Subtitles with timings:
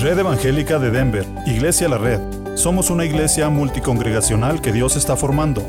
[0.00, 2.20] Red Evangélica de Denver, Iglesia La Red.
[2.56, 5.62] Somos una iglesia multicongregacional que Dios está formando.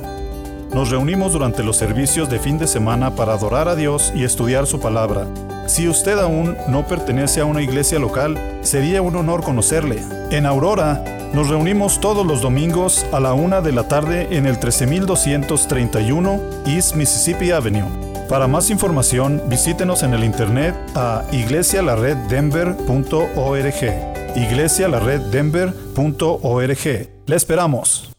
[0.76, 4.68] Nos reunimos durante los servicios de fin de semana para adorar a Dios y estudiar
[4.68, 5.26] su palabra.
[5.68, 10.04] Si usted aún no pertenece a una iglesia local, sería un honor conocerle.
[10.32, 11.02] En Aurora,
[11.34, 16.96] nos reunimos todos los domingos a la una de la tarde en el 13231 East
[16.96, 17.88] Mississippi Avenue.
[18.28, 27.10] Para más información, visítenos en el internet a iglesialareddenver.org iglesialareddenver.org.
[27.28, 28.15] Le esperamos.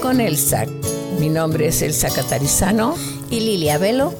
[0.00, 0.64] Con Elsa.
[1.18, 2.94] Mi nombre es Elsa Catarizano
[3.30, 4.14] y Lilia Velo.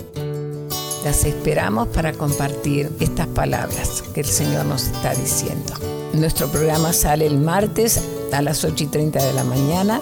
[1.04, 5.72] Las esperamos para compartir estas palabras que el Señor nos está diciendo.
[6.12, 10.00] Nuestro programa sale el martes a las 8 y 30 de la mañana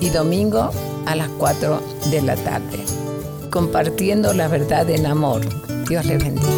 [0.00, 0.70] y domingo
[1.06, 2.84] a las 4 de la tarde.
[3.50, 5.42] Compartiendo la verdad en amor.
[5.88, 6.57] Dios les bendiga.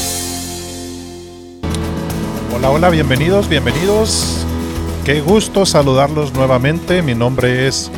[2.53, 4.45] Hola, hola, bienvenidos, bienvenidos.
[5.05, 7.01] Qué gusto saludarlos nuevamente.
[7.01, 7.89] Mi nombre es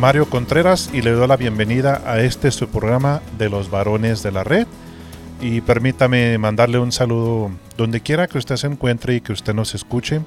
[0.00, 4.32] Mario Contreras y le doy la bienvenida a este su programa de los varones de
[4.32, 4.66] la red.
[5.40, 9.74] Y permítame mandarle un saludo donde quiera que usted se encuentre y que usted nos
[9.76, 10.20] escuche,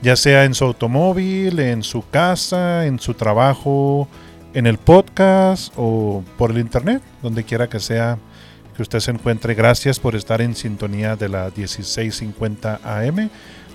[0.00, 4.06] ya sea en su automóvil, en su casa, en su trabajo,
[4.54, 8.18] en el podcast o por el internet, donde quiera que sea
[8.78, 9.54] que usted se encuentre.
[9.54, 13.28] Gracias por estar en sintonía de la 1650 AM,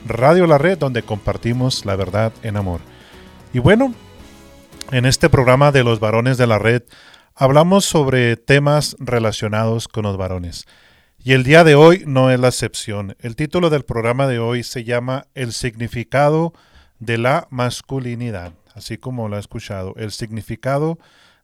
[0.07, 2.79] Radio La Red, donde compartimos la verdad en amor.
[3.51, 3.93] Y bueno,
[4.91, 6.83] en este programa de los varones de la red,
[7.35, 10.67] hablamos sobre temas relacionados con los varones.
[11.21, 13.17] Y el día de hoy no es la excepción.
[13.19, 16.53] El título del programa de hoy se llama El significado
[16.99, 20.97] de la masculinidad, así como lo ha escuchado, el significado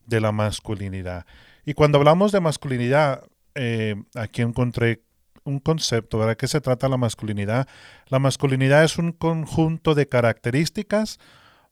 [0.06, 1.26] de la masculinidad.
[1.66, 3.22] Y cuando hablamos de masculinidad,
[3.62, 5.02] eh, aquí encontré
[5.44, 6.38] un concepto, ¿verdad?
[6.38, 7.68] ¿Qué se trata la masculinidad?
[8.08, 11.18] La masculinidad es un conjunto de características,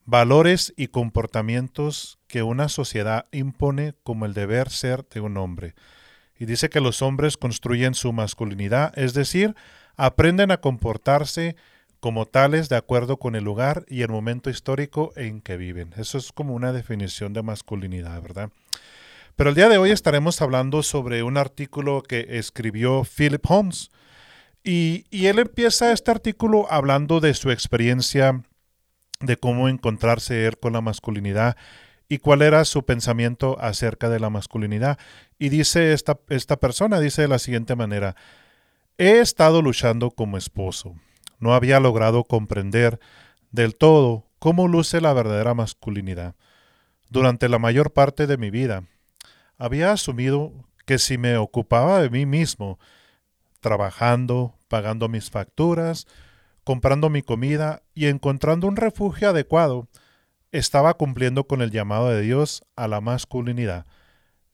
[0.05, 5.75] valores y comportamientos que una sociedad impone como el deber ser de un hombre.
[6.39, 9.55] Y dice que los hombres construyen su masculinidad, es decir,
[9.97, 11.57] aprenden a comportarse
[12.01, 15.95] como tales de acuerdo con el lugar y el momento histórico en que viven.
[15.97, 18.51] Eso es como una definición de masculinidad, ¿verdad?
[19.39, 23.93] Pero el día de hoy estaremos hablando sobre un artículo que escribió Philip Holmes.
[24.65, 28.43] Y, él empieza este artículo hablando de su experiencia,
[29.21, 31.57] de cómo encontrarse él con la masculinidad
[32.09, 34.99] y cuál era su pensamiento acerca de la masculinidad.
[35.39, 38.17] Y dice esta, esta persona, dice de la siguiente manera,
[38.97, 40.97] he estado luchando como esposo.
[41.39, 42.99] no había logrado comprender
[43.53, 46.35] del todo cómo luce la verdadera masculinidad.
[47.09, 48.83] Durante la mayor parte de mi vida,
[49.59, 50.53] había asumido
[50.87, 52.79] que si me ocupaba de mí mismo,
[53.61, 56.07] trabajando, pagando mis facturas,
[56.65, 59.89] comprando mi comida y encontrando un refugio adecuado,
[60.53, 63.87] estaba cumpliendo con el llamado de Dios a la masculinidad.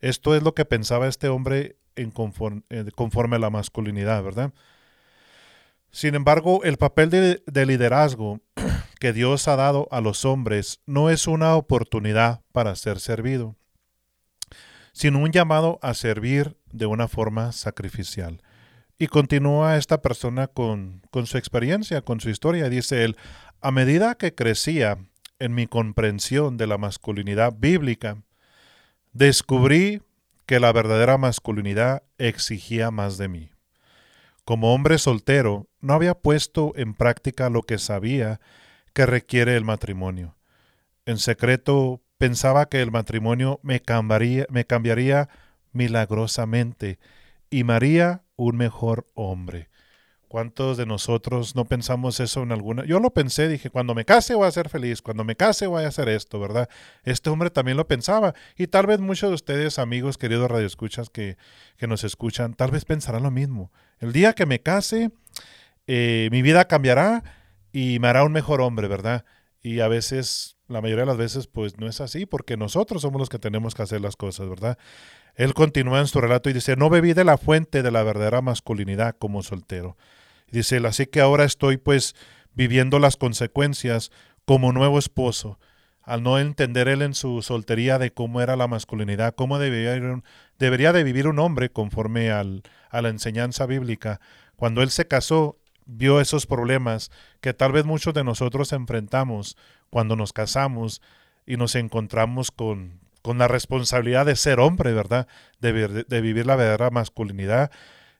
[0.00, 2.10] Esto es lo que pensaba este hombre eh,
[2.94, 4.52] conforme a la masculinidad, ¿verdad?
[5.90, 8.40] Sin embargo, el papel de liderazgo
[9.00, 13.56] que Dios ha dado a los hombres no es una oportunidad para ser servido,
[14.94, 18.40] sino un llamado a servir de una forma sacrificial.
[18.96, 22.70] Y continúa esta persona con, con su experiencia, con su historia.
[22.70, 23.16] Dice él,
[23.60, 24.98] a medida que crecía
[25.40, 28.22] en mi comprensión de la masculinidad bíblica,
[29.12, 30.00] descubrí
[30.46, 33.50] que la verdadera masculinidad exigía más de mí.
[34.44, 38.40] Como hombre soltero, no había puesto en práctica lo que sabía
[38.92, 40.36] que requiere el matrimonio.
[41.04, 45.28] En secreto pensaba que el matrimonio me cambiaría, me cambiaría
[45.72, 46.98] milagrosamente
[47.50, 49.68] y me haría un mejor hombre.
[50.28, 52.84] ¿Cuántos de nosotros no pensamos eso en alguna?
[52.84, 55.84] Yo lo pensé, dije, cuando me case voy a ser feliz, cuando me case voy
[55.84, 56.68] a hacer esto, ¿verdad?
[57.04, 58.34] Este hombre también lo pensaba.
[58.56, 61.36] Y tal vez muchos de ustedes, amigos, queridos radioescuchas que,
[61.76, 63.70] que nos escuchan, tal vez pensarán lo mismo.
[64.00, 65.12] El día que me case,
[65.86, 67.22] eh, mi vida cambiará
[67.70, 69.24] y me hará un mejor hombre, ¿verdad?
[69.62, 73.18] Y a veces, la mayoría de las veces, pues no es así, porque nosotros somos
[73.18, 74.78] los que tenemos que hacer las cosas, ¿verdad?
[75.34, 78.40] Él continúa en su relato y dice, no bebí de la fuente de la verdadera
[78.40, 79.96] masculinidad como soltero
[80.50, 82.14] Dice así que ahora estoy pues
[82.54, 84.12] viviendo las consecuencias
[84.44, 85.58] como nuevo esposo,
[86.02, 90.22] al no entender él en su soltería de cómo era la masculinidad, cómo debería,
[90.58, 94.20] debería de vivir un hombre conforme al, a la enseñanza bíblica.
[94.54, 99.56] Cuando él se casó, vio esos problemas que tal vez muchos de nosotros enfrentamos
[99.94, 101.00] cuando nos casamos
[101.46, 105.28] y nos encontramos con, con la responsabilidad de ser hombre, ¿verdad?
[105.60, 105.72] De,
[106.04, 107.70] de vivir la verdadera masculinidad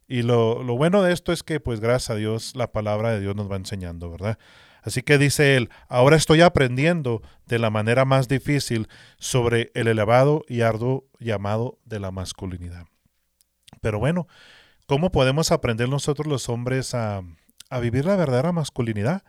[0.06, 3.34] y lo, bueno de esto es que, pues gracias a Dios, la palabra de Dios
[3.34, 4.38] nos va enseñando, ¿verdad?
[4.82, 8.88] Así que dice él, ahora estoy aprendiendo de la manera más difícil
[9.18, 12.84] sobre el elevado y arduo llamado de la masculinidad.
[13.80, 14.28] Pero bueno,
[14.86, 17.22] ¿cómo podemos aprender nosotros los hombres a,
[17.70, 19.22] a vivir la verdadera masculinidad?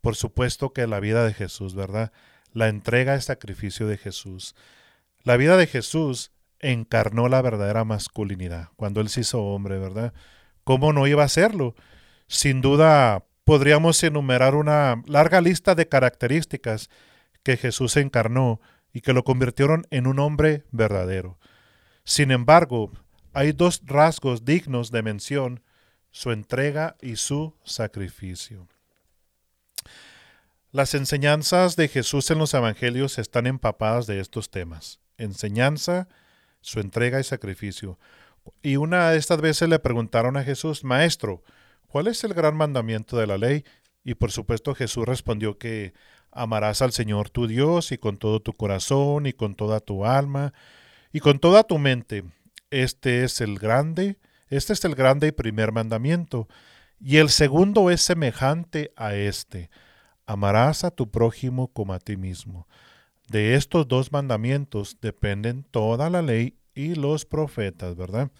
[0.00, 2.12] Por supuesto que la vida de Jesús, ¿verdad?
[2.52, 4.54] La entrega y sacrificio de Jesús.
[5.22, 10.12] La vida de Jesús encarnó la verdadera masculinidad, cuando Él se hizo hombre, ¿verdad?
[10.64, 11.74] ¿Cómo no iba a hacerlo?
[12.26, 16.88] Sin duda podríamos enumerar una larga lista de características
[17.42, 18.60] que Jesús encarnó
[18.92, 21.38] y que lo convirtieron en un hombre verdadero.
[22.04, 22.92] Sin embargo,
[23.32, 25.62] hay dos rasgos dignos de mención,
[26.10, 28.68] su entrega y su sacrificio.
[30.72, 35.00] Las enseñanzas de Jesús en los Evangelios están empapadas de estos temas.
[35.18, 36.06] Enseñanza,
[36.60, 37.98] su entrega y sacrificio.
[38.62, 41.42] Y una de estas veces le preguntaron a Jesús, Maestro,
[41.88, 43.64] ¿cuál es el gran mandamiento de la ley?
[44.04, 45.92] Y por supuesto Jesús respondió que
[46.30, 50.54] amarás al Señor tu Dios y con todo tu corazón y con toda tu alma
[51.12, 52.22] y con toda tu mente.
[52.70, 54.18] Este es el grande,
[54.48, 56.46] este es el grande y primer mandamiento.
[57.00, 59.68] Y el segundo es semejante a este.
[60.30, 62.68] Amarás a tu prójimo como a ti mismo.
[63.26, 68.30] De estos dos mandamientos dependen toda la ley y los profetas, ¿verdad?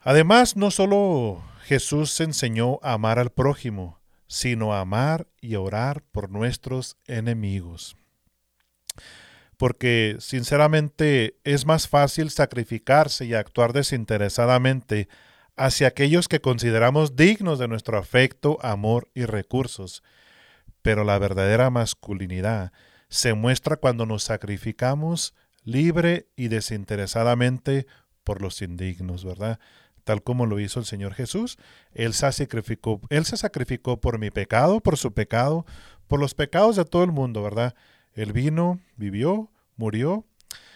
[0.00, 6.28] Además, no solo Jesús enseñó a amar al prójimo, sino a amar y orar por
[6.28, 7.96] nuestros enemigos.
[9.56, 15.08] Porque, sinceramente, es más fácil sacrificarse y actuar desinteresadamente
[15.56, 20.02] hacia aquellos que consideramos dignos de nuestro afecto, amor y recursos.
[20.82, 22.72] Pero la verdadera masculinidad
[23.08, 25.34] se muestra cuando nos sacrificamos
[25.64, 27.86] libre y desinteresadamente
[28.24, 29.58] por los indignos, ¿verdad?
[30.04, 31.58] Tal como lo hizo el Señor Jesús.
[31.92, 35.66] Él se sacrificó, él se sacrificó por mi pecado, por su pecado,
[36.06, 37.74] por los pecados de todo el mundo, ¿verdad?
[38.14, 40.24] Él vino, vivió, murió,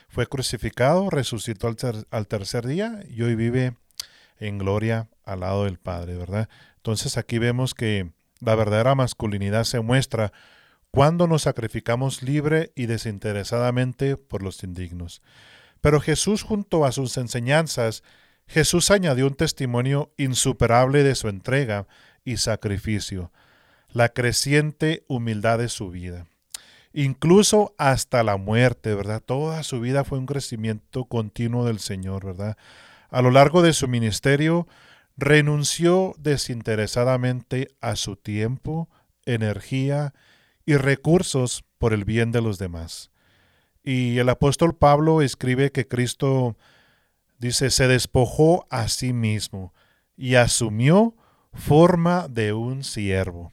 [0.09, 1.77] fue crucificado, resucitó al,
[2.11, 3.77] al tercer día y hoy vive
[4.39, 6.49] en gloria al lado del Padre, ¿verdad?
[6.77, 10.33] Entonces aquí vemos que la verdadera masculinidad se muestra
[10.91, 15.23] cuando nos sacrificamos libre y desinteresadamente por los indignos.
[15.81, 18.03] Pero Jesús junto a sus enseñanzas,
[18.47, 21.87] Jesús añadió un testimonio insuperable de su entrega
[22.25, 23.33] y sacrificio,
[23.91, 26.27] la creciente humildad de su vida.
[26.93, 29.21] Incluso hasta la muerte, ¿verdad?
[29.21, 32.57] Toda su vida fue un crecimiento continuo del Señor, ¿verdad?
[33.11, 34.69] A lo largo de su ministerio
[35.17, 38.89] renunció desinteresadamente a su tiempo,
[39.25, 40.15] energía
[40.67, 43.11] y recursos por el bien de los demás.
[43.83, 46.57] Y el apóstol Pablo escribe que Cristo,
[47.39, 49.75] dice, se despojó a sí mismo
[50.17, 51.15] y asumió
[51.53, 53.53] forma de un siervo.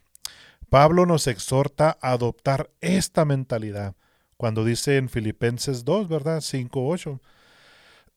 [0.70, 3.96] Pablo nos exhorta a adoptar esta mentalidad
[4.38, 6.42] cuando dice en Filipenses 2, ¿verdad?
[6.42, 7.22] 5, 8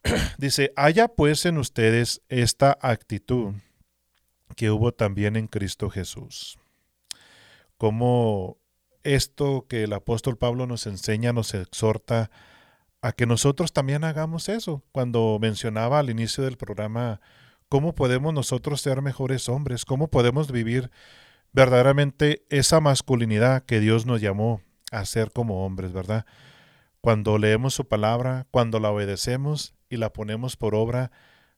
[0.39, 3.55] Dice, haya pues en ustedes esta actitud
[4.57, 6.59] que hubo también en Cristo Jesús.
[7.77, 8.59] Como
[9.03, 12.31] esto que el apóstol Pablo nos enseña, nos exhorta
[13.03, 14.83] a que nosotros también hagamos eso.
[14.93, 17.21] Cuando mencionaba al inicio del programa
[17.69, 20.91] cómo podemos nosotros ser mejores hombres, cómo podemos vivir
[21.53, 26.25] verdaderamente esa masculinidad que Dios nos llamó a ser como hombres, ¿verdad?
[27.01, 31.11] Cuando leemos su palabra, cuando la obedecemos y la ponemos por obra,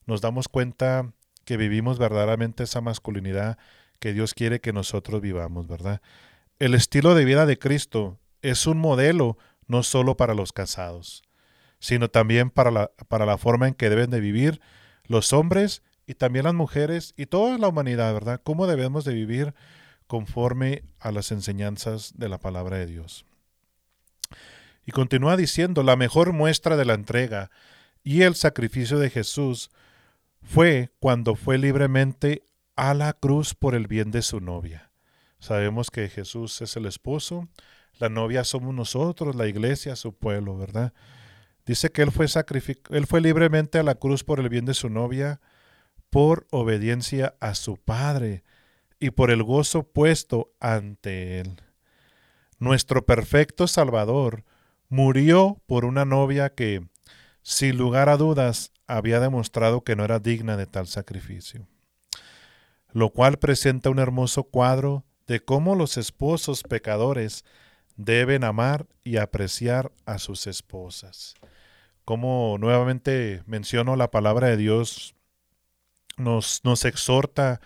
[0.06, 1.12] nos damos cuenta
[1.44, 3.58] que vivimos verdaderamente esa masculinidad
[3.98, 6.00] que Dios quiere que nosotros vivamos, ¿verdad?
[6.58, 11.22] El estilo de vida de Cristo es un modelo no solo para los casados,
[11.78, 14.60] sino también para la, para la forma en que deben de vivir
[15.04, 18.40] los hombres y también las mujeres y toda la humanidad, ¿verdad?
[18.42, 19.54] ¿Cómo debemos de vivir
[20.06, 23.24] conforme a las enseñanzas de la palabra de Dios?
[24.84, 27.50] Y continúa diciendo, la mejor muestra de la entrega
[28.06, 29.68] y el sacrificio de Jesús
[30.40, 32.44] fue cuando fue libremente
[32.76, 34.92] a la cruz por el bien de su novia.
[35.40, 37.48] Sabemos que Jesús es el esposo,
[37.98, 40.94] la novia somos nosotros, la iglesia, su pueblo, ¿verdad?
[41.66, 42.26] Dice que él fue,
[42.90, 45.40] él fue libremente a la cruz por el bien de su novia,
[46.08, 48.44] por obediencia a su Padre
[49.00, 51.60] y por el gozo puesto ante él.
[52.60, 54.44] Nuestro perfecto Salvador
[54.88, 56.86] murió por una novia que,
[57.46, 61.68] sin lugar a dudas, había demostrado que no era digna de tal sacrificio,
[62.90, 67.44] lo cual presenta un hermoso cuadro de cómo los esposos pecadores
[67.94, 71.36] deben amar y apreciar a sus esposas.
[72.04, 75.14] Como nuevamente menciono la palabra de Dios,
[76.16, 77.60] nos, nos exhorta,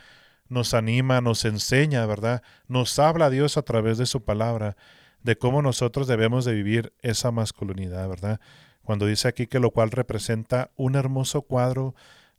[0.51, 2.43] nos anima, nos enseña, ¿verdad?
[2.69, 4.77] Nos habla Dios a través de su palabra
[5.23, 8.41] de cómo nosotros debemos de vivir esa masculinidad, ¿verdad?
[8.85, 11.95] Cuando dice aquí que lo cual representa un hermoso cuadro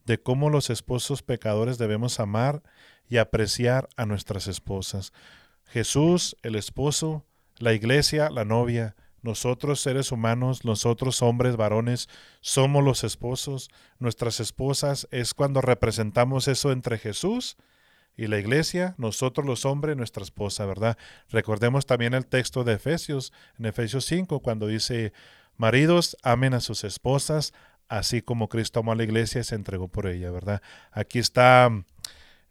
[0.06, 2.64] de cómo los esposos pecadores debemos amar
[3.08, 5.14] y apreciar a nuestras esposas.
[5.66, 7.26] Jesús, el esposo,
[7.58, 12.10] la iglesia, la novia, nosotros seres humanos, nosotros hombres, varones,
[12.42, 13.70] somos los esposos,
[14.00, 17.58] nuestras esposas es cuando representamos eso entre Jesús
[18.18, 20.98] y la iglesia, nosotros los hombres, nuestra esposa, ¿verdad?
[21.30, 25.14] Recordemos también el texto de Efesios, en Efesios 5, cuando dice,
[25.62, 27.54] maridos, amen a sus esposas,
[27.88, 30.62] así como Cristo amó a la iglesia y se entregó por ella, ¿verdad?
[30.92, 31.70] Aquí está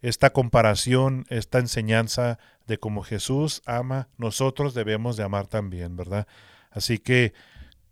[0.01, 6.25] esta comparación, esta enseñanza de cómo Jesús ama, nosotros debemos de amar también, ¿verdad?
[6.71, 7.33] Así que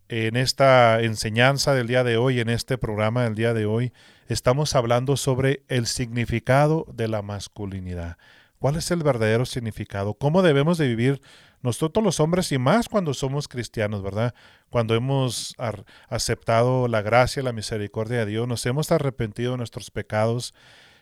[0.07, 3.91] en esta enseñanza del día de hoy, en este programa del día de hoy,
[4.29, 8.17] estamos hablando sobre el significado de la masculinidad.
[8.57, 10.13] ¿Cuál es el verdadero significado?
[10.13, 11.21] ¿Cómo debemos de vivir
[11.61, 14.33] nosotros los hombres y más cuando somos cristianos, ¿verdad?
[14.69, 15.55] Cuando hemos
[16.07, 20.53] aceptado la gracia, la misericordia de Dios, nos hemos arrepentido de nuestros pecados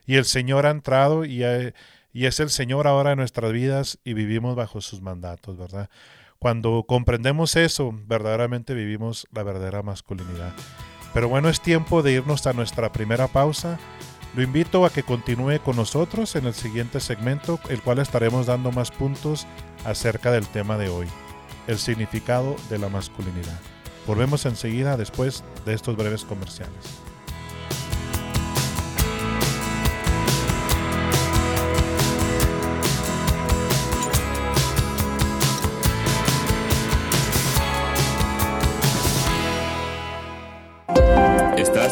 [0.05, 4.55] y el Señor ha entrado y, es el Señor ahora en nuestras vidas y vivimos
[4.55, 5.89] bajo sus mandatos, ¿verdad?
[6.39, 10.53] Cuando comprendemos eso, verdaderamente vivimos la verdadera masculinidad.
[11.13, 13.79] Pero bueno, es tiempo de irnos a nuestra primera pausa.
[14.38, 18.72] Lo invito a que continúe con nosotros en el siguiente segmento, el cual estaremos dando
[18.72, 19.48] más puntos
[19.84, 21.08] acerca del tema de hoy,
[21.65, 23.60] el significado de la masculinidad.
[24.06, 27.01] Volvemos enseguida después de estos breves comerciales.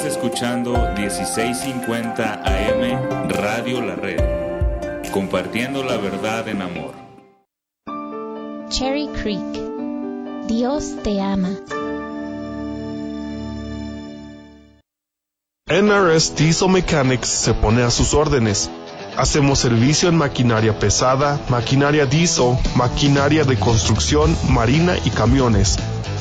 [0.04, 6.96] escuchando 1650 AM Radio La Red, compartiendo la verdad en amor.
[8.70, 11.52] Cherry Creek, Dios te ama.
[15.70, 18.72] NRS Diesel Mechanics se pone a sus órdenes.
[19.16, 25.78] Hacemos servicio en maquinaria pesada, maquinaria diesel, maquinaria de construcción, marina y camiones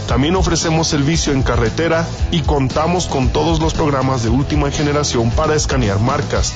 [0.06, 5.54] también ofrecemos servicio en carretera y contamos con todos los programas de última generación para
[5.54, 6.52] escanear marcas.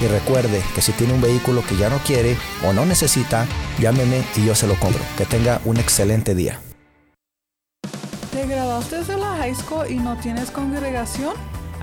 [0.00, 3.46] Y recuerde que si tiene un vehículo que ya no quiere o no necesita,
[3.78, 5.02] llámeme y yo se lo compro.
[5.16, 6.60] Que tenga un excelente día.
[8.32, 11.34] ¿Te graduaste de la high school y no tienes congregación?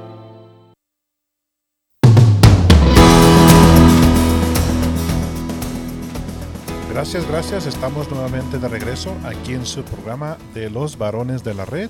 [7.00, 7.66] Gracias, gracias.
[7.66, 11.90] Estamos nuevamente de regreso aquí en su programa de los varones de la red.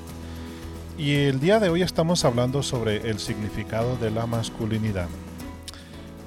[1.00, 5.10] Y el día de hoy estamos hablando sobre el significado de la masculinidad.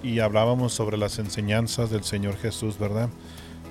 [0.03, 3.09] Y hablábamos sobre las enseñanzas del Señor Jesús, ¿verdad?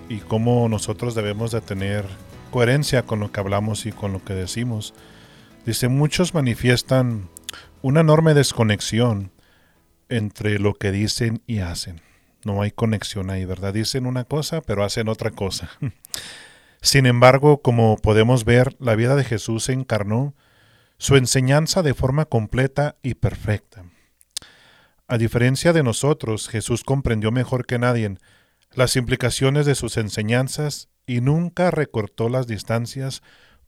[0.08, 2.06] Y cómo nosotros debemos de tener
[2.50, 4.94] coherencia con lo que hablamos y con lo que decimos.
[5.66, 7.28] Dice, muchos manifiestan
[7.82, 9.30] una enorme desconexión
[10.08, 12.00] entre lo que dicen y hacen.
[12.44, 13.74] No hay conexión ahí, ¿verdad?
[13.74, 15.70] Dicen una cosa, pero hacen otra cosa.
[16.82, 20.34] Sin embargo, como podemos ver, la vida de Jesús se encarnó
[20.98, 23.84] su enseñanza de forma completa y perfecta.
[25.08, 28.16] A diferencia de nosotros, Jesús comprendió mejor que nadie
[28.74, 33.22] las implicaciones de sus enseñanzas y nunca recortó las distancias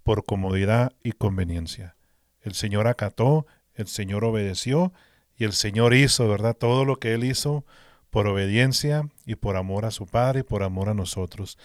[0.04, 1.96] por comodidad y conveniencia.
[2.42, 4.94] El Señor acató, el Señor obedeció
[5.36, 6.56] y el Señor hizo, ¿verdad?
[6.56, 7.66] Todo lo que Él hizo
[8.14, 11.58] por obediencia y por amor a su Padre y por amor a nosotros.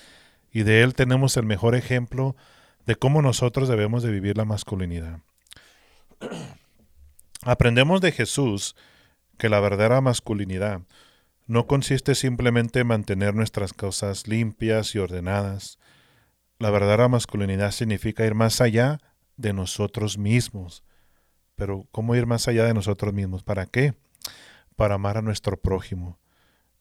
[0.51, 2.37] Y de Él tenemos el mejor ejemplo
[2.87, 5.21] de cómo nosotros debemos de vivir la masculinidad.
[7.43, 8.77] Aprendemos de Jesús
[9.37, 10.81] que la verdadera masculinidad
[11.47, 15.79] no consiste simplemente en mantener nuestras cosas limpias y ordenadas.
[16.59, 19.01] La verdadera masculinidad significa ir más allá
[19.37, 20.83] de nosotros mismos.
[21.57, 23.43] Pero ¿cómo ir más allá de nosotros mismos?
[23.43, 23.93] ¿Para qué?
[24.77, 26.19] Para amar a nuestro prójimo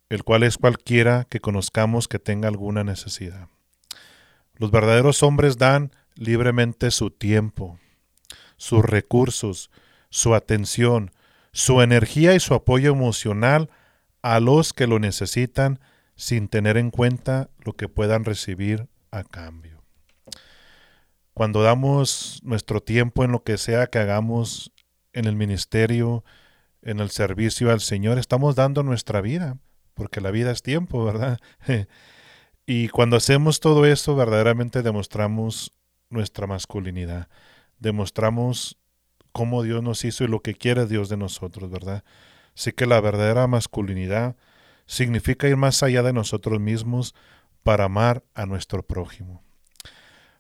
[0.10, 3.50] el cual es cualquiera que conozcamos que tenga alguna necesidad.
[4.56, 7.80] Los verdaderos hombres dan libremente su tiempo,
[8.56, 9.70] sus recursos,
[10.10, 11.12] su atención,
[11.52, 13.70] su energía y su apoyo emocional
[14.22, 15.80] a los que lo necesitan
[16.16, 19.84] sin tener en cuenta lo que puedan recibir a cambio.
[21.34, 24.72] Cuando damos nuestro tiempo en lo que sea que hagamos
[25.14, 26.24] en el ministerio,
[26.82, 29.58] en el servicio al Señor, estamos dando nuestra vida
[29.98, 31.40] porque la vida es tiempo, ¿verdad?
[32.70, 35.72] Y cuando hacemos todo eso, verdaderamente demostramos
[36.10, 37.30] nuestra masculinidad.
[37.80, 38.78] Demostramos
[39.32, 42.04] cómo Dios nos hizo y lo que quiere Dios de nosotros, ¿verdad?
[42.54, 44.36] Así que la verdadera masculinidad
[44.86, 47.16] significa ir más allá de nosotros mismos
[47.64, 49.42] para amar a nuestro prójimo.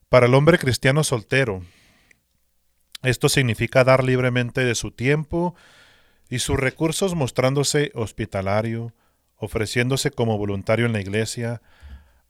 [0.09, 1.61] Para el hombre cristiano soltero,
[3.03, 5.55] esto significa dar libremente de su tiempo
[6.29, 8.93] y sus recursos mostrándose hospitalario,
[9.38, 11.62] ofreciéndose como voluntario en la iglesia,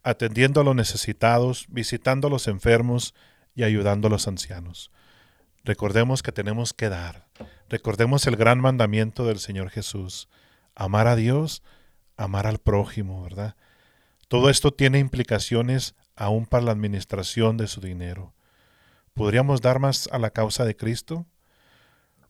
[0.02, 3.14] atendiendo a los necesitados, visitando a los enfermos
[3.54, 4.90] y ayudando a los ancianos.
[5.64, 7.26] Recordemos que tenemos que dar.
[7.68, 10.28] Recordemos el gran mandamiento del Señor Jesús.
[10.74, 11.62] Amar a Dios,
[12.16, 13.56] amar al prójimo, ¿verdad?
[14.28, 18.34] Todo esto tiene implicaciones aún para la administración de su dinero.
[19.14, 21.26] ¿Podríamos dar más a la causa de Cristo?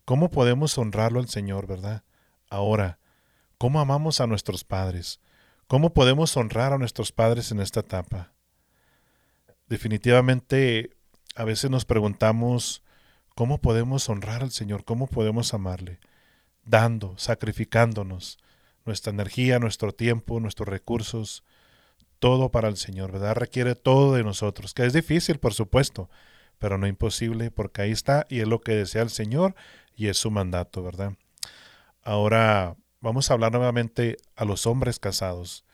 [0.05, 2.03] ¿Cómo podemos honrarlo al Señor, verdad?
[2.49, 2.99] Ahora,
[3.59, 5.21] ¿cómo amamos a nuestros padres?
[5.67, 8.33] ¿Cómo podemos honrar a nuestros padres en esta etapa?
[9.67, 10.97] Definitivamente,
[11.35, 12.83] a veces nos preguntamos,
[13.35, 14.85] ¿cómo podemos honrar al Señor?
[14.85, 16.01] ¿Cómo podemos amarle?
[16.65, 18.39] Dando, sacrificándonos,
[18.87, 21.45] nuestra energía, nuestro tiempo, nuestros recursos,
[22.19, 23.35] todo para el Señor, ¿verdad?
[23.35, 26.09] Requiere todo de nosotros, que es difícil, por supuesto,
[26.59, 29.55] pero no imposible, porque ahí está y es lo que desea el Señor
[29.95, 31.13] y es su mandato, ¿verdad?
[32.03, 35.65] Ahora vamos a hablar nuevamente a los hombres casados.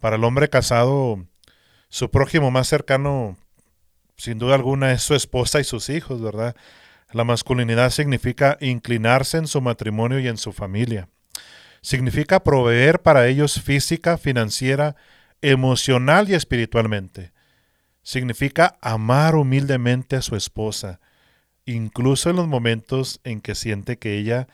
[0.00, 1.24] Para el hombre casado,
[1.88, 3.36] su prójimo más cercano,
[4.16, 6.54] sin duda alguna, es su esposa y sus hijos, ¿verdad?
[7.12, 11.08] La masculinidad significa inclinarse en su matrimonio y en su familia.
[11.82, 14.96] Significa proveer para ellos física, financiera,
[15.42, 17.32] emocional y espiritualmente.
[18.02, 21.00] Significa amar humildemente a su esposa,
[21.64, 24.48] incluso en los momentos en que siente que ella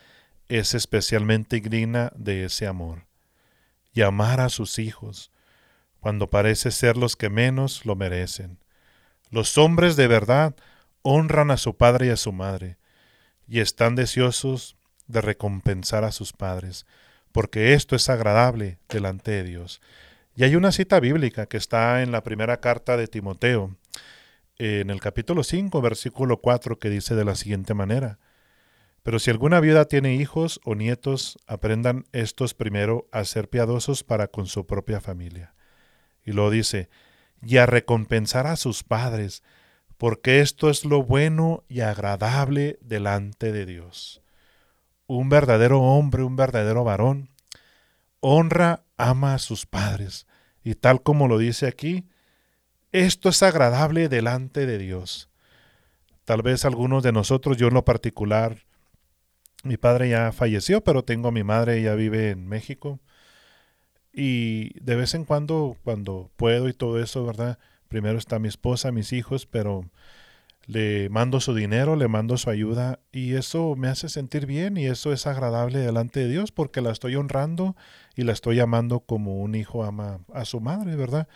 [0.49, 3.07] es especialmente digna de ese amor.
[3.93, 5.31] Y amar a sus hijos,
[6.01, 8.59] cuando parece ser los que menos lo merecen.
[9.31, 10.55] Los hombres de verdad
[11.03, 12.79] honran a su padre y a su madre,
[13.49, 16.87] y están deseosos de recompensar a sus padres,
[17.33, 19.81] porque esto es agradable delante de Dios.
[20.37, 23.77] Y hay una cita bíblica que está en la primera carta de Timoteo,
[24.59, 28.19] en el capítulo 5, versículo 4, que dice de la siguiente manera,
[29.07, 34.27] Pero si alguna viuda tiene hijos o nietos, aprendan estos primero a ser piadosos para
[34.27, 35.55] con su propia familia.
[36.25, 36.91] Y lo dice,
[37.41, 39.45] y a recompensar a sus padres,
[39.97, 44.23] porque esto es lo bueno y agradable delante de Dios.
[45.07, 47.31] Un verdadero hombre, un verdadero varón,
[48.19, 50.27] honra, ama a sus padres.
[50.65, 52.09] Y tal como lo dice aquí,
[52.91, 55.31] esto es agradable delante de Dios.
[56.25, 58.66] Tal vez algunos de nosotros, yo en lo particular,
[59.67, 63.01] mi padre ya falleció, pero tengo a mi madre, ella vive en México.
[64.13, 67.59] Y de vez en cuando, cuando puedo y todo eso, ¿verdad?
[67.89, 69.85] Primero está mi esposa, mis hijos, pero
[70.67, 74.87] le mando su dinero, le mando su ayuda y eso me hace sentir bien y
[74.87, 77.77] eso es agradable delante de Dios porque la estoy honrando
[78.17, 81.29] y la estoy amando como un hijo ama a su madre, ¿verdad?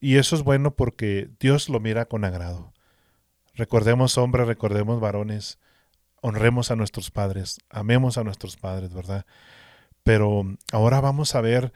[0.00, 2.72] Y eso es bueno porque Dios lo mira con agrado.
[3.54, 5.58] Recordemos hombres, recordemos varones,
[6.20, 9.24] honremos a nuestros padres, amemos a nuestros padres, ¿verdad?
[10.02, 11.72] Pero ahora vamos a ver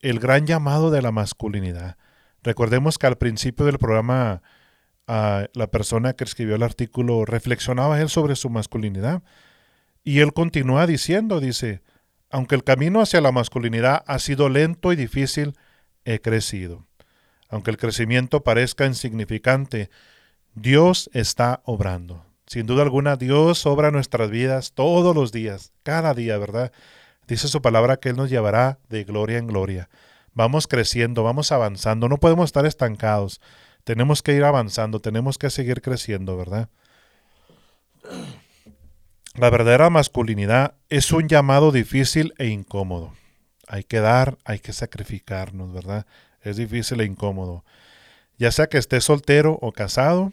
[0.00, 1.96] el gran llamado de la masculinidad.
[2.42, 4.42] Recordemos que al principio del programa
[5.06, 9.22] a la persona que escribió el artículo reflexionaba él sobre su masculinidad.
[10.02, 11.82] Y él continúa diciendo, dice,
[12.30, 15.54] aunque el camino hacia la masculinidad ha sido lento y difícil,
[16.04, 16.86] he crecido.
[17.48, 19.90] Aunque el crecimiento parezca insignificante,
[20.54, 22.24] Dios está obrando.
[22.46, 26.72] Sin duda alguna, Dios obra nuestras vidas todos los días, cada día, ¿verdad?
[27.26, 29.88] Dice su palabra que Él nos llevará de gloria en gloria.
[30.34, 33.40] Vamos creciendo, vamos avanzando, no podemos estar estancados.
[33.84, 36.68] Tenemos que ir avanzando, tenemos que seguir creciendo, ¿verdad?
[39.34, 43.14] La verdadera masculinidad es un llamado difícil e incómodo.
[43.66, 46.06] Hay que dar, hay que sacrificarnos, ¿verdad?
[46.42, 47.64] Es difícil e incómodo.
[48.38, 50.32] Ya sea que esté soltero o casado,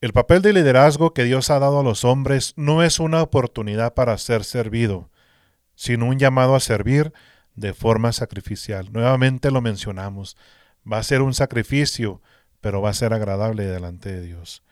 [0.00, 3.94] el papel de liderazgo que Dios ha dado a los hombres no es una oportunidad
[3.94, 5.10] para ser servido,
[5.74, 7.12] sino un llamado a servir
[7.54, 8.92] de forma sacrificial.
[8.92, 10.36] Nuevamente lo mencionamos.
[10.90, 12.20] Va a ser un sacrificio,
[12.60, 14.62] pero va a ser agradable delante de Dios.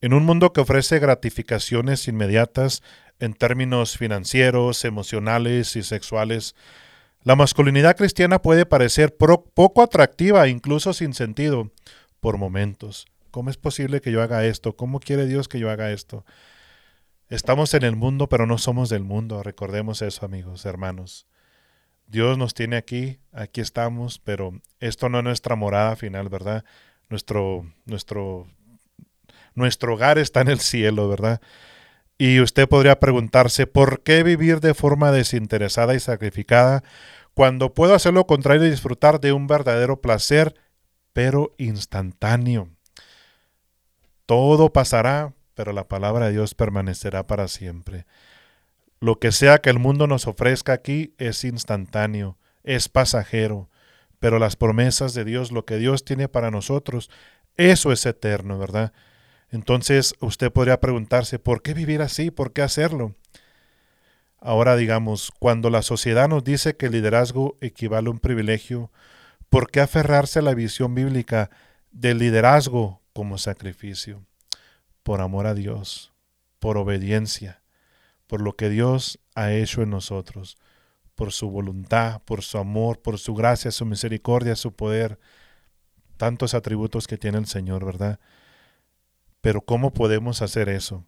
[0.00, 2.82] En un mundo que ofrece gratificaciones inmediatas
[3.18, 6.54] en términos financieros, emocionales y sexuales,
[7.22, 11.72] la masculinidad cristiana puede parecer poco atractiva, incluso sin sentido,
[12.20, 13.06] por momentos.
[13.36, 14.76] ¿Cómo es posible que yo haga esto?
[14.76, 16.24] ¿Cómo quiere Dios que yo haga esto?
[17.28, 19.42] Estamos en el mundo, pero no somos del mundo.
[19.42, 21.26] Recordemos eso, amigos, hermanos.
[22.06, 26.64] Dios nos tiene aquí, aquí estamos, pero esto no es nuestra morada final, ¿verdad?
[27.10, 28.46] Nuestro, nuestro,
[29.54, 31.42] nuestro hogar está en el cielo, ¿verdad?
[32.16, 36.82] Y usted podría preguntarse, ¿por qué vivir de forma desinteresada y sacrificada
[37.34, 40.54] cuando puedo hacer lo contrario y disfrutar de un verdadero placer,
[41.12, 42.75] pero instantáneo?
[44.26, 48.06] Todo pasará, pero la palabra de Dios permanecerá para siempre.
[49.00, 53.70] Lo que sea que el mundo nos ofrezca aquí es instantáneo, es pasajero,
[54.18, 57.10] pero las promesas de Dios, lo que Dios tiene para nosotros,
[57.56, 58.92] eso es eterno, ¿verdad?
[59.50, 62.30] Entonces usted podría preguntarse, ¿por qué vivir así?
[62.30, 63.14] ¿Por qué hacerlo?
[64.40, 68.90] Ahora digamos, cuando la sociedad nos dice que el liderazgo equivale a un privilegio,
[69.48, 71.50] ¿por qué aferrarse a la visión bíblica
[71.92, 74.26] del liderazgo como sacrificio?
[75.02, 76.12] Por amor a Dios,
[76.58, 77.62] por obediencia,
[78.26, 80.58] por lo que Dios ha hecho en nosotros,
[81.14, 85.18] por su voluntad, por su amor, por su gracia, su misericordia, su poder,
[86.18, 88.20] tantos atributos que tiene el Señor, ¿verdad?
[89.40, 91.06] Pero ¿cómo podemos hacer eso?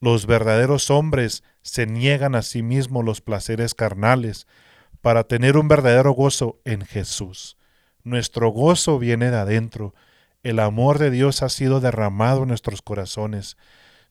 [0.00, 4.48] Los verdaderos hombres se niegan a sí mismos los placeres carnales
[5.00, 7.56] para tener un verdadero gozo en Jesús.
[8.02, 9.94] Nuestro gozo viene de adentro.
[10.42, 13.56] El amor de Dios ha sido derramado en nuestros corazones.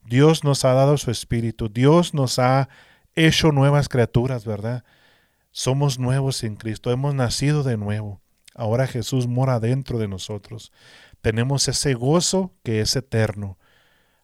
[0.04, 1.70] Dios nos ha dado su espíritu.
[1.70, 2.70] Dios nos ha
[3.16, 4.84] hecho nuevas criaturas, ¿verdad?
[5.52, 6.92] Somos nuevos en Cristo.
[6.92, 8.22] Hemos nacido de nuevo.
[8.56, 10.72] Ahora Jesús mora dentro de nosotros
[11.22, 13.58] tenemos ese gozo que es eterno.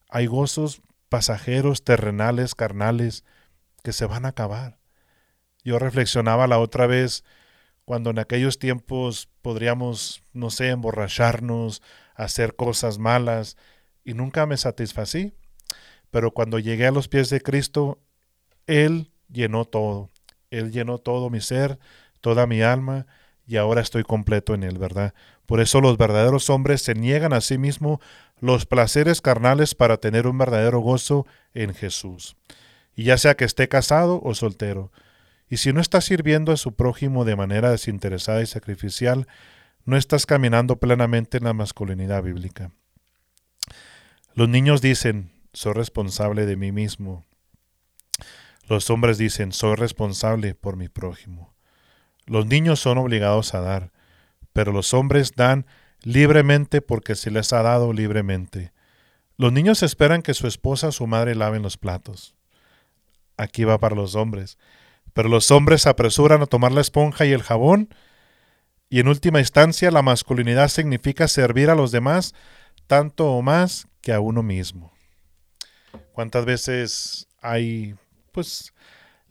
[0.10, 3.24] Hay gozos pasajeros, terrenales, carnales,
[3.84, 4.80] que se van a acabar.
[5.63, 7.24] Yo reflexionaba la otra vez
[7.88, 11.82] cuando en aquellos tiempos podríamos, no sé, emborracharnos,
[12.15, 13.56] hacer cosas malas,
[14.04, 15.32] y nunca me satisfací.
[16.12, 17.97] Pero cuando llegué a los pies de Cristo,
[18.65, 20.10] Él llenó todo.
[20.52, 21.80] Él llenó todo mi ser,
[22.19, 23.08] toda mi alma,
[23.45, 25.13] y ahora estoy completo en Él, ¿verdad?
[25.45, 28.00] Por eso los verdaderos hombres se niegan a sí mismos
[28.41, 32.36] los placeres carnales para tener un verdadero gozo en Jesús.
[32.97, 34.91] Y ya sea que esté casado o soltero.
[35.50, 39.28] Y si no estás sirviendo a su prójimo de manera desinteresada y sacrificial,
[39.86, 42.72] no estás caminando plenamente en la masculinidad bíblica.
[44.34, 47.26] Los niños dicen, soy responsable de mí mismo.
[48.68, 51.54] Los hombres dicen, soy responsable por mi prójimo.
[52.26, 53.92] Los niños son obligados a dar
[54.58, 55.68] pero los hombres dan
[56.02, 58.74] libremente porque se les ha dado libremente.
[59.38, 62.34] Los niños esperan que su esposa o su madre laven los platos.
[63.38, 64.58] Aquí va para los hombres.
[65.17, 67.89] Pero los hombres se apresuran a tomar la esponja y el jabón,
[68.88, 72.36] y en última instancia la masculinidad significa servir a los demás
[72.86, 74.93] tanto o más que a uno mismo.
[76.13, 77.95] ¿Cuántas veces hay,
[78.32, 78.75] pues,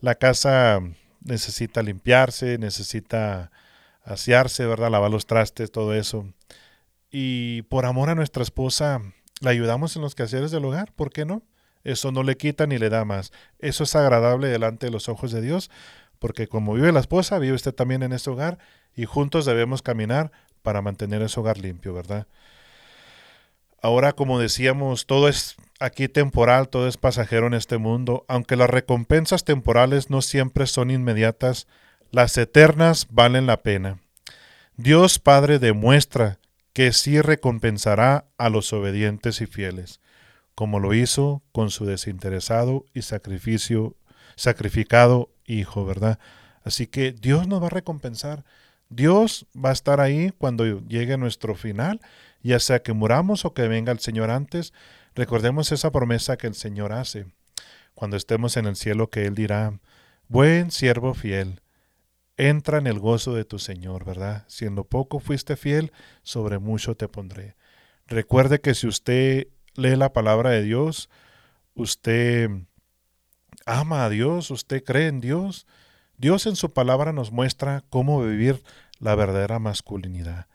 [0.00, 0.80] la casa
[1.20, 3.52] necesita limpiarse, necesita
[4.02, 4.90] asearse, ¿verdad?
[4.90, 6.26] Lavar los trastes, todo eso.
[7.12, 9.02] Y por amor a nuestra esposa,
[9.40, 11.44] la ayudamos en los quehaceres del hogar, ¿por qué no?
[11.86, 13.32] Eso no le quita ni le da más.
[13.60, 15.70] Eso es agradable delante de los ojos de Dios,
[16.18, 18.58] porque como vive la esposa, vive usted también en ese hogar
[18.96, 22.26] y juntos debemos caminar para mantener ese hogar limpio, ¿verdad?
[23.80, 28.68] Ahora, como decíamos, todo es aquí temporal, todo es pasajero en este mundo, aunque las
[28.68, 31.68] recompensas temporales no siempre son inmediatas,
[32.10, 34.00] las eternas valen la pena.
[34.76, 36.40] Dios Padre demuestra
[36.72, 40.00] que sí recompensará a los obedientes y fieles,
[40.56, 43.94] como lo hizo con su desinteresado y sacrificio,
[44.34, 46.18] sacrificado Hijo, ¿verdad?
[46.64, 48.44] Así que Dios nos va a recompensar.
[48.88, 52.00] Dios va a estar ahí cuando llegue nuestro final,
[52.42, 54.72] ya sea que muramos o que venga el Señor antes.
[55.14, 57.26] Recordemos esa promesa que el Señor hace
[57.96, 59.80] cuando estemos en el cielo, que Él dirá,
[60.28, 61.62] buen siervo fiel,
[62.36, 64.44] entra en el gozo de tu Señor, ¿verdad?
[64.48, 65.92] Siendo poco fuiste fiel,
[66.22, 67.56] sobre mucho te pondré.
[68.06, 71.08] Recuerde que si usted lee la palabra de Dios,
[71.74, 72.50] usted
[73.64, 75.66] ama a Dios, usted cree en Dios,
[76.18, 78.62] Dios en su palabra nos muestra cómo vivir
[78.98, 80.46] la verdadera masculinidad,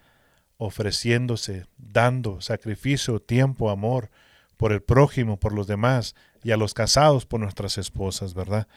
[0.57, 4.09] ofreciéndose, dando sacrificio, tiempo, amor
[4.57, 8.67] por el prójimo, por los demás y a los casados por nuestras esposas, ¿verdad?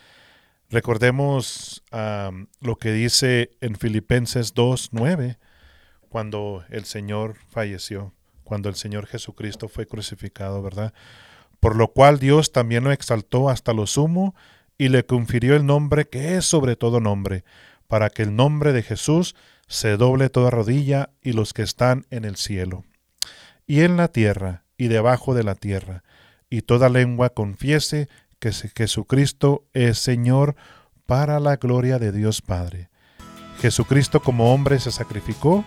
[0.70, 1.82] Recordemos
[2.60, 5.38] lo que dice en Filipenses 2.9,
[6.08, 8.12] cuando el Señor falleció,
[8.44, 10.92] cuando el Señor Jesucristo fue crucificado, ¿verdad?
[11.60, 14.34] Por lo cual Dios también lo exaltó hasta lo sumo
[14.78, 17.44] y le confirió el nombre que es sobre todo nombre,
[17.88, 19.34] para que el nombre de Jesús
[19.66, 22.84] se doble toda rodilla y los que están en el cielo,
[23.66, 26.02] y en la tierra, y debajo de la tierra,
[26.50, 30.56] y toda lengua confiese que Jesucristo es Señor
[31.06, 32.90] para la gloria de Dios Padre.
[33.60, 35.64] Jesucristo como hombre se sacrificó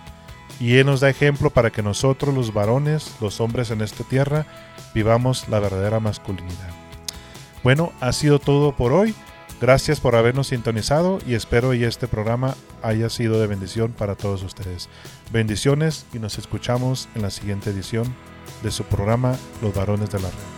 [0.60, 4.46] y Él nos da ejemplo para que nosotros los varones, los hombres en esta tierra,
[4.94, 6.72] vivamos la verdadera masculinidad.
[7.64, 9.14] Bueno, ha sido todo por hoy.
[9.60, 14.44] Gracias por habernos sintonizado y espero que este programa haya sido de bendición para todos
[14.44, 14.88] ustedes.
[15.32, 18.14] Bendiciones y nos escuchamos en la siguiente edición
[18.62, 20.57] de su programa Los Varones de la Red.